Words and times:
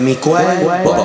mi 0.00 0.16
cuerpo. 0.16 0.97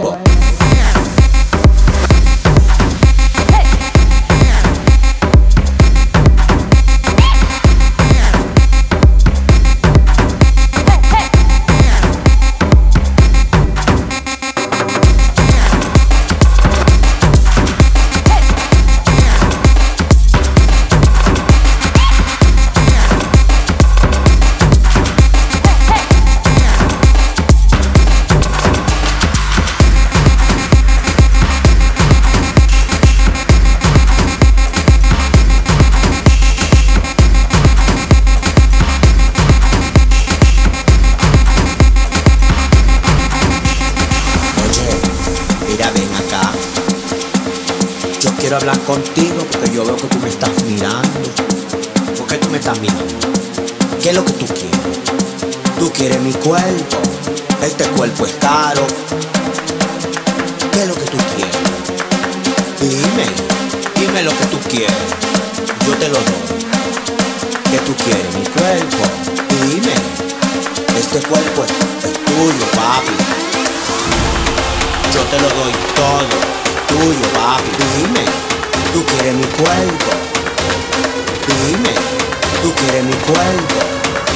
cuerpo. 83.17 83.76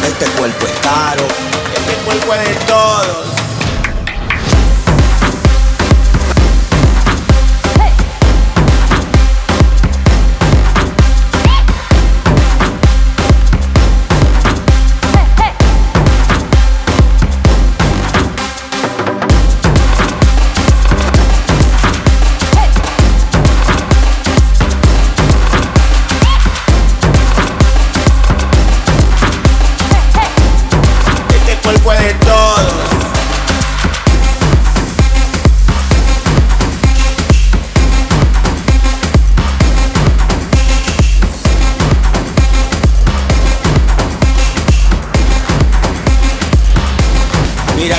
Este 0.05 0.25
cuerpo 0.37 0.65
es 0.65 0.73
caro. 0.81 1.23
Este 1.75 1.93
cuerpo 2.05 2.33
es 2.33 2.49
de 2.49 2.55
todos. 2.65 3.57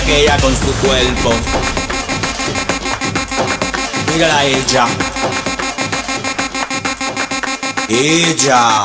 aquella 0.08 0.38
con 0.38 0.56
su 0.56 0.72
cuerpo. 0.86 1.34
Mírala 4.10 4.44
ella. 4.44 4.86
Ella. 7.88 8.84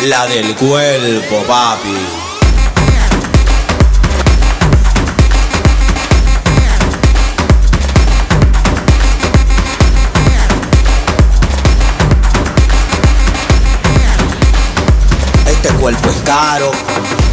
La 0.00 0.26
del 0.26 0.54
cuerpo, 0.54 1.42
papi. 1.46 2.17
cuerpo 15.88 16.10
es 16.10 16.22
caro. 16.22 17.27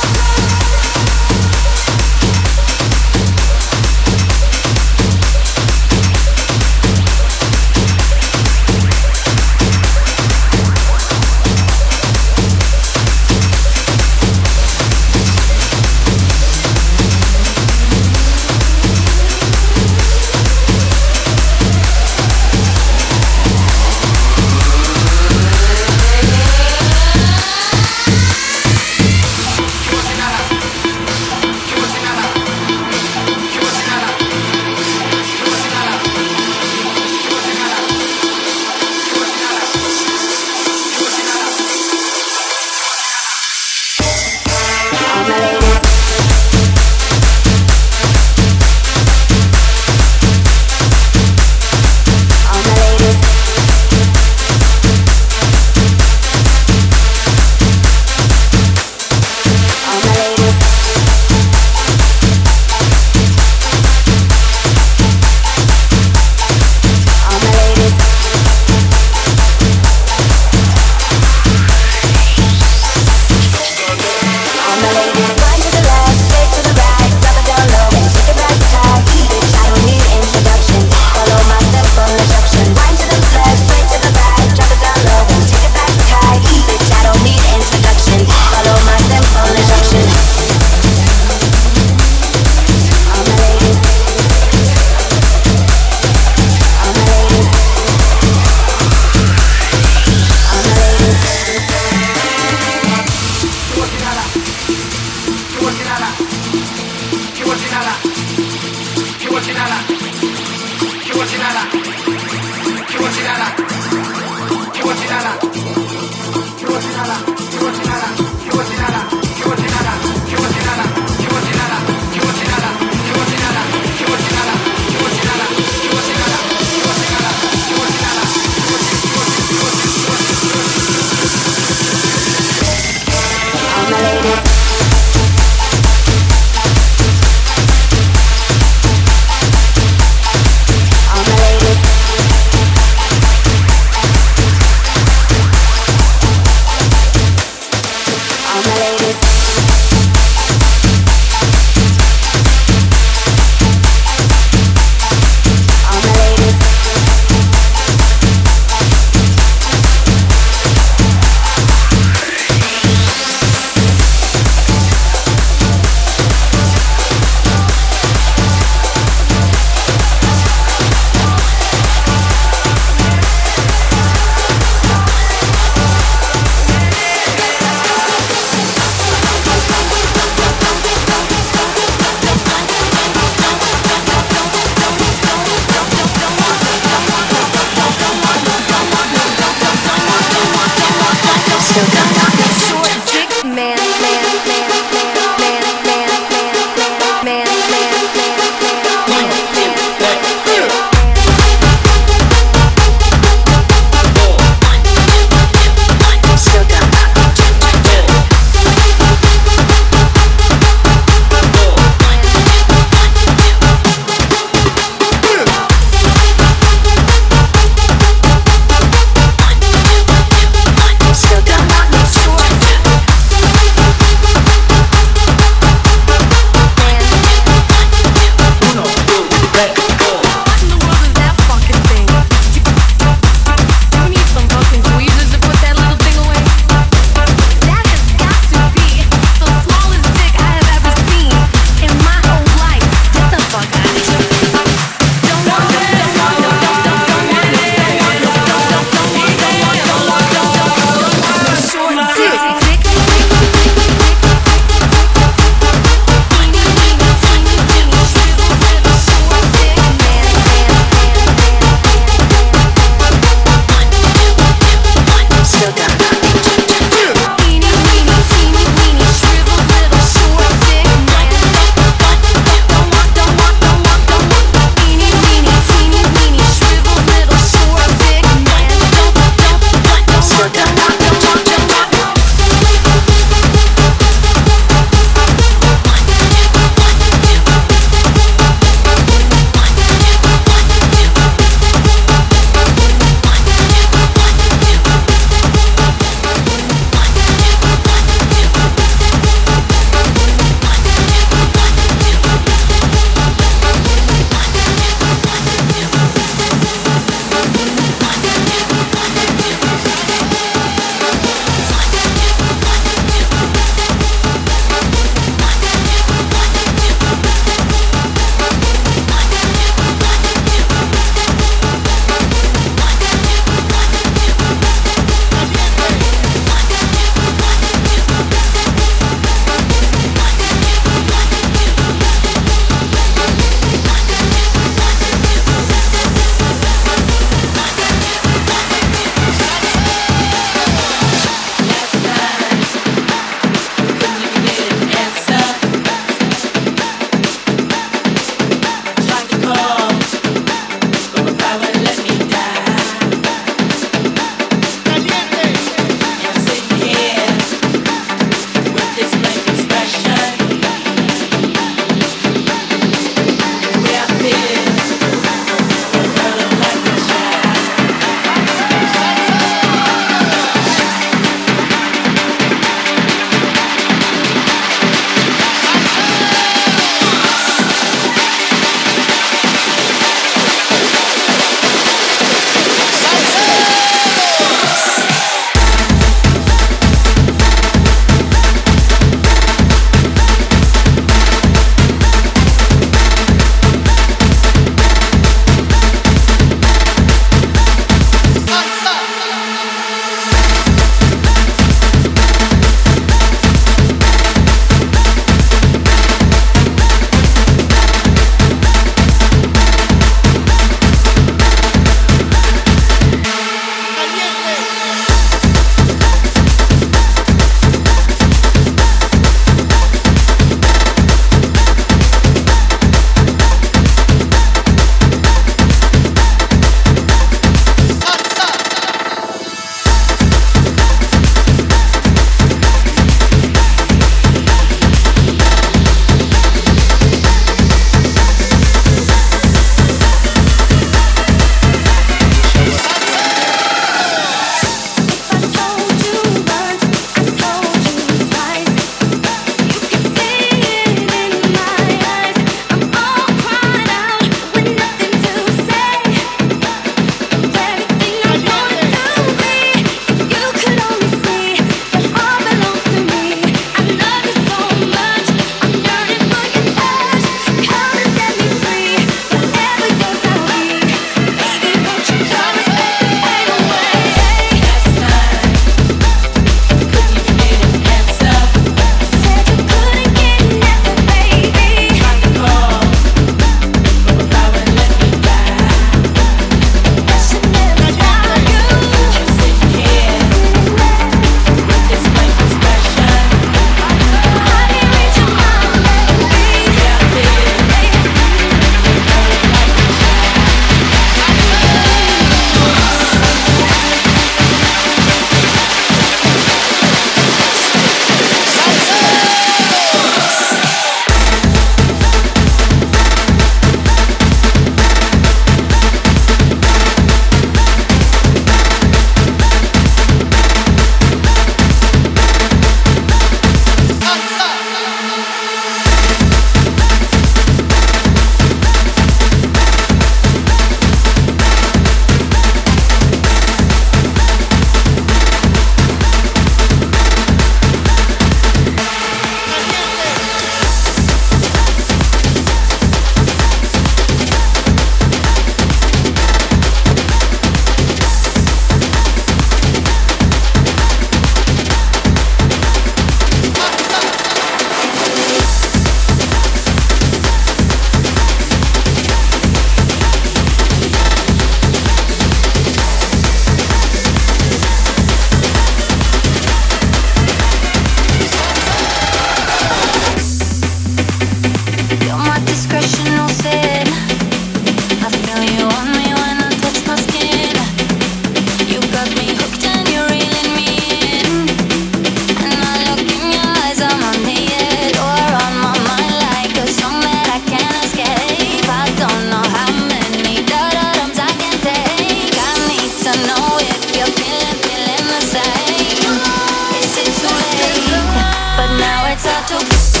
I 599.23 599.45
do. 599.45 600.00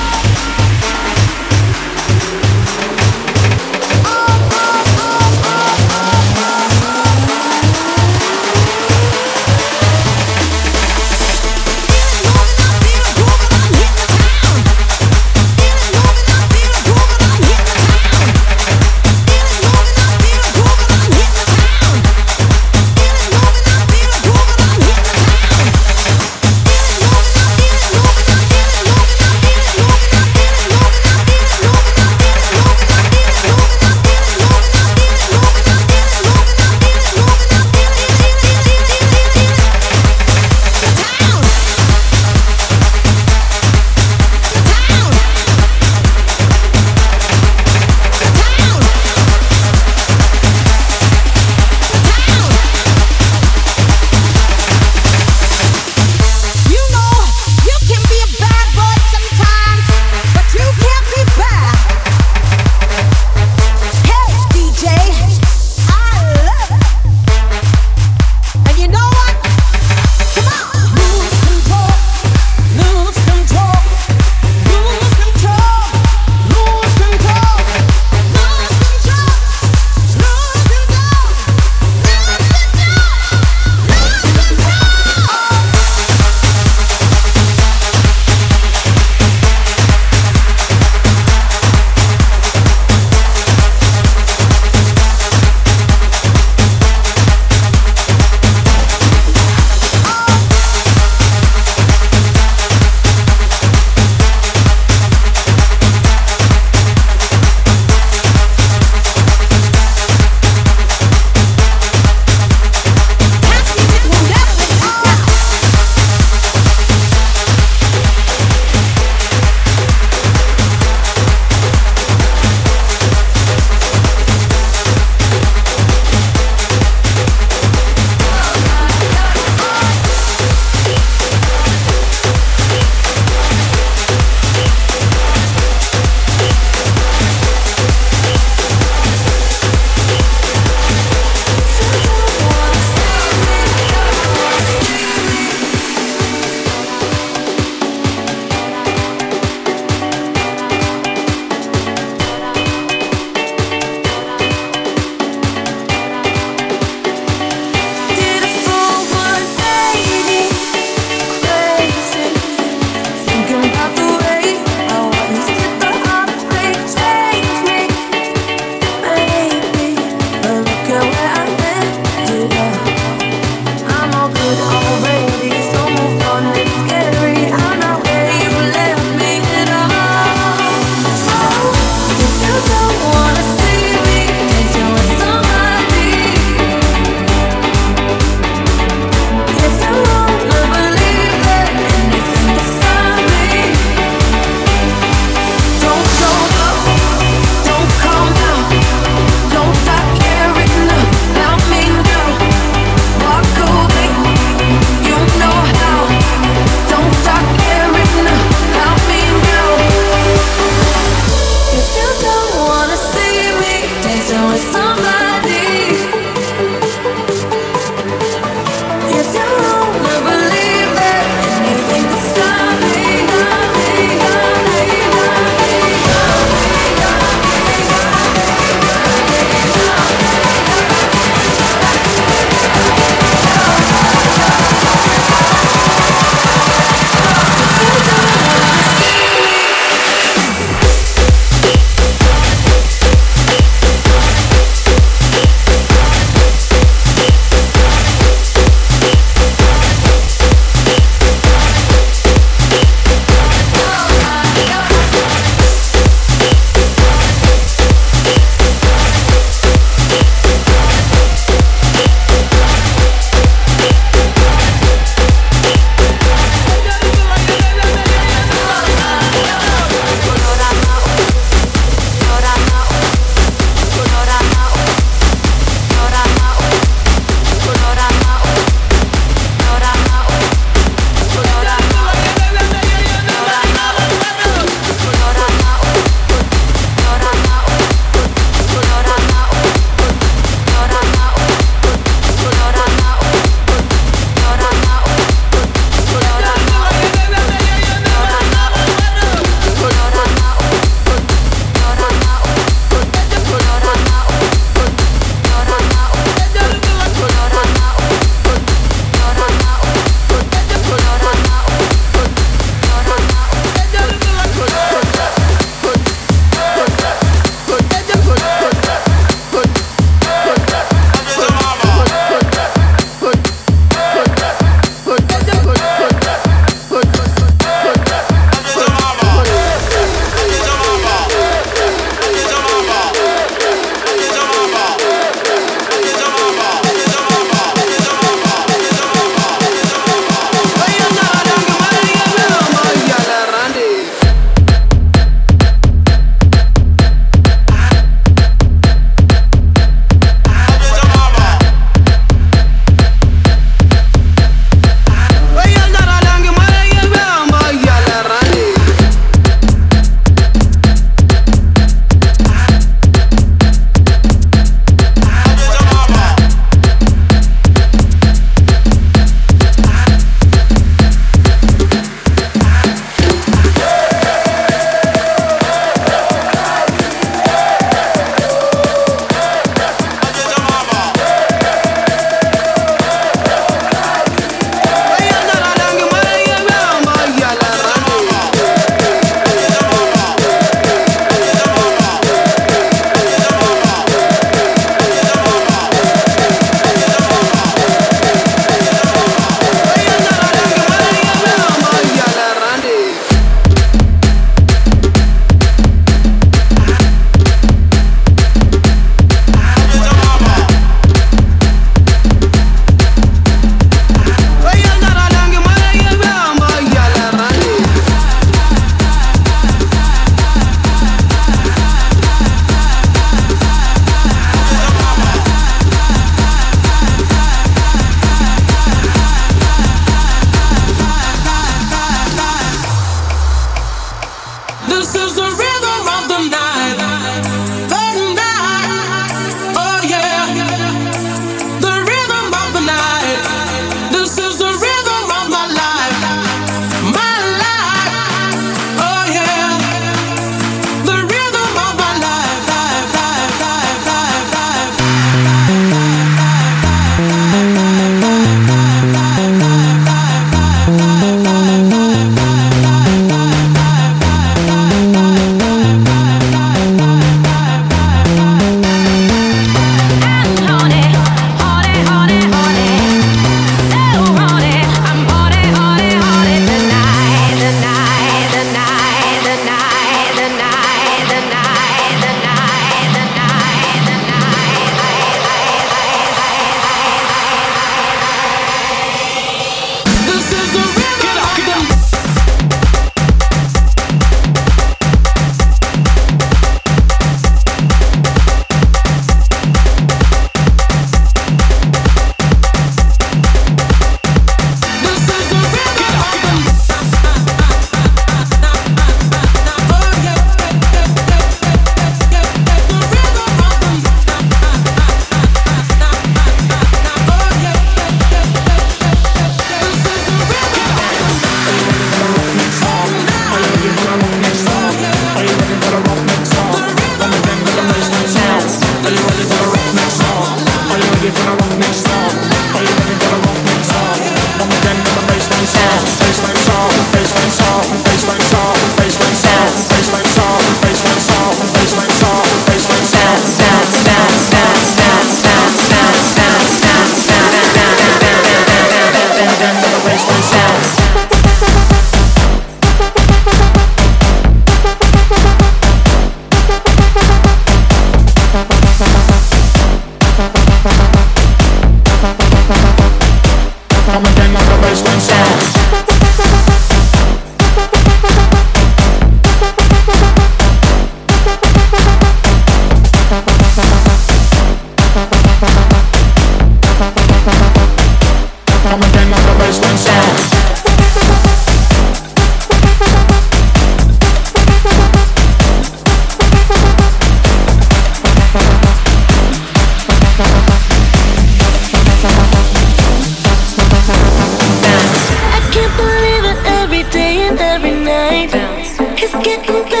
get 599.43 599.65
the 599.65 600.00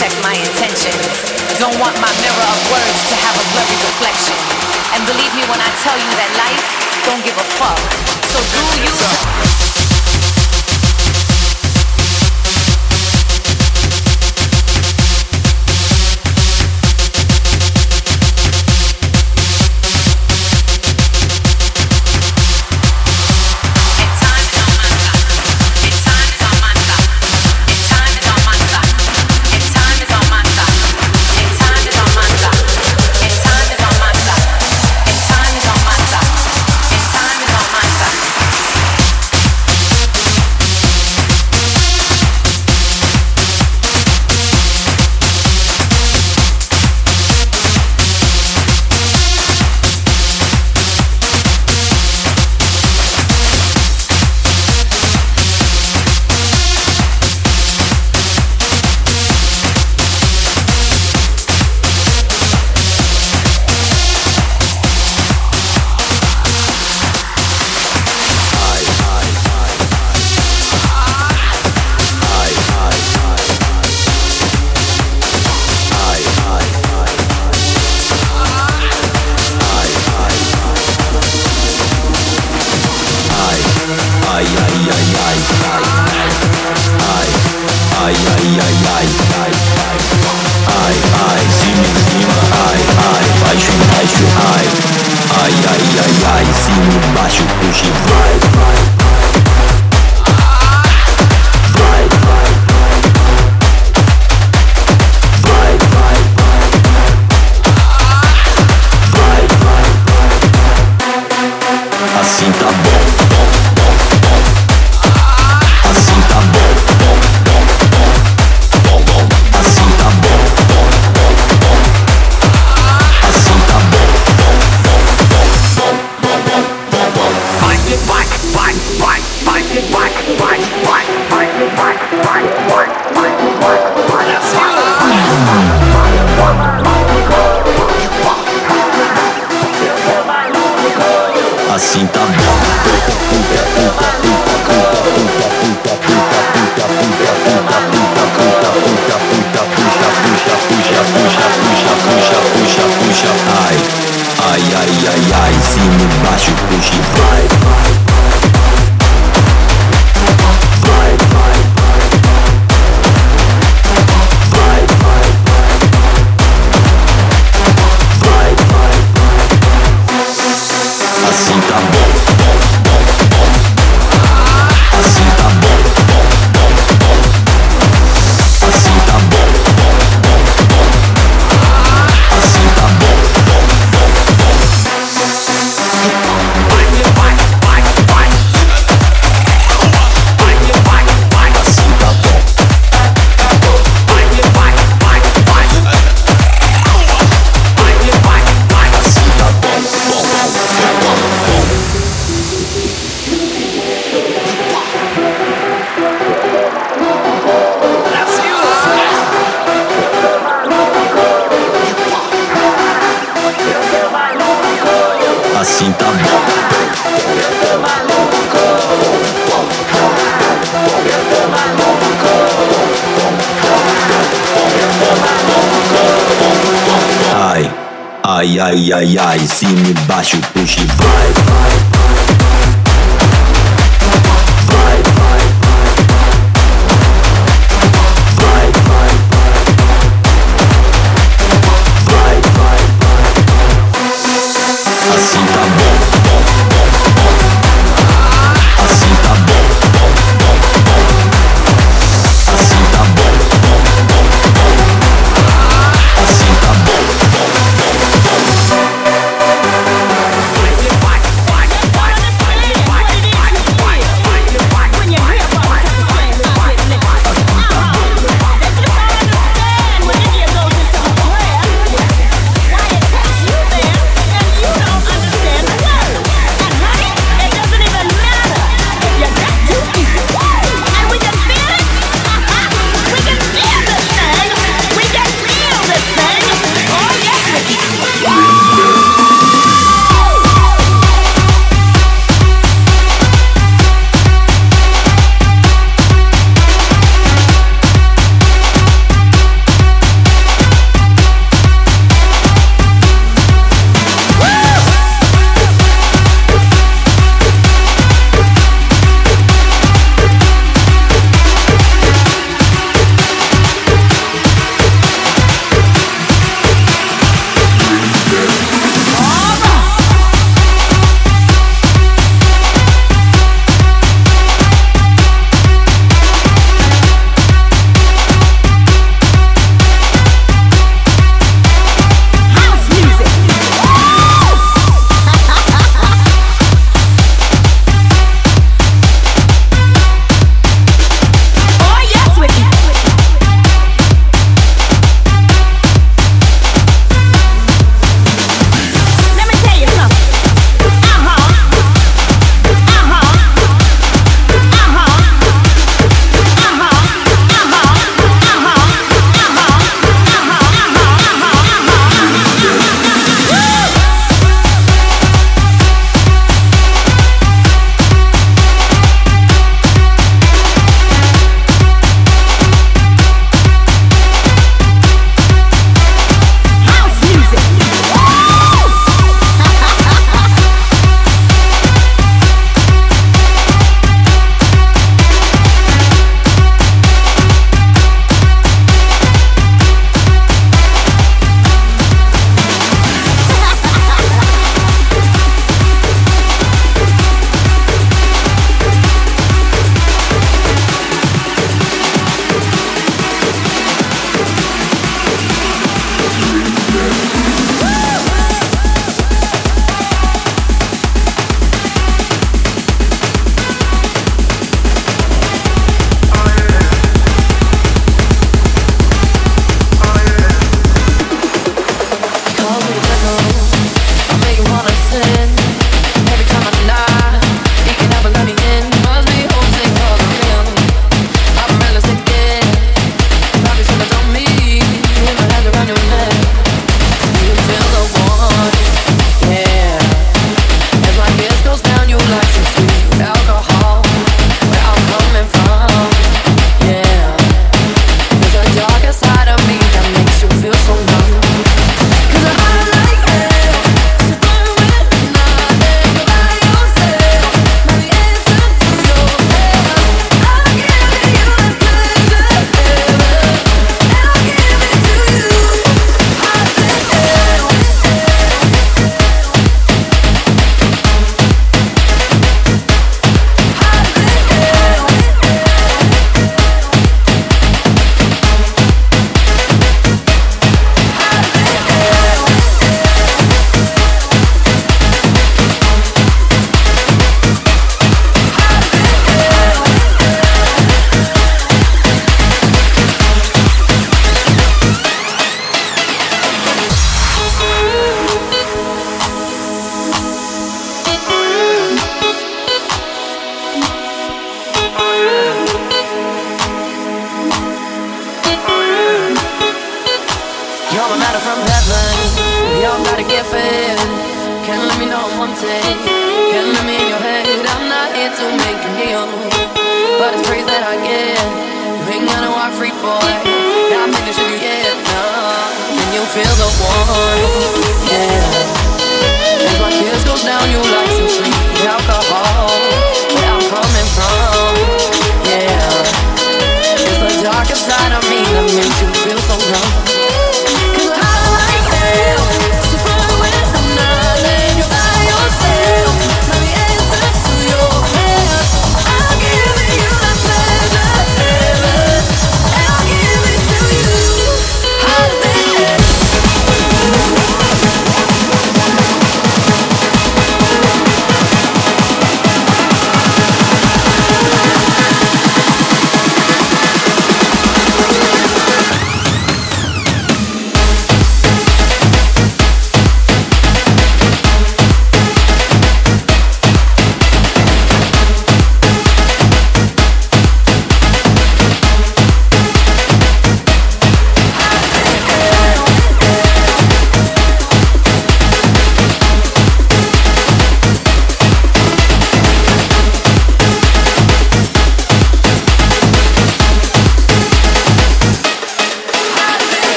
check 0.00 0.16
my 0.24 0.32
intentions. 0.32 0.96
Don't 1.60 1.76
want 1.76 1.92
my 2.00 2.08
mirror 2.24 2.46
of 2.48 2.60
words 2.72 3.00
to 3.12 3.14
have 3.20 3.36
a 3.36 3.44
blurry 3.52 3.76
reflection. 3.84 4.38
And 4.96 5.04
believe 5.04 5.32
me 5.36 5.44
when 5.44 5.60
I 5.60 5.68
tell 5.84 5.98
you 6.00 6.12
that 6.16 6.30
life 6.40 6.64
don't 7.04 7.20
give 7.20 7.36
a 7.36 7.46
fuck. 7.60 7.76
So 8.32 8.40
do 8.40 8.64
you. 8.80 9.79